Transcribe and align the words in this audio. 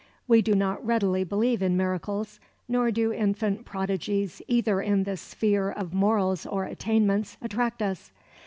We 0.27 0.41
do 0.41 0.55
not 0.55 0.83
readily 0.83 1.23
believe 1.23 1.61
in 1.61 1.77
miracles; 1.77 2.39
nor 2.67 2.89
do 2.89 3.13
infant 3.13 3.65
prodigies 3.65 4.41
either 4.47 4.81
in 4.81 5.03
the 5.03 5.15
sphere 5.15 5.69
of 5.71 5.93
morals 5.93 6.47
or 6.47 6.63
attainments 6.65 7.37
attract 7.39 7.83
us. 7.83 8.11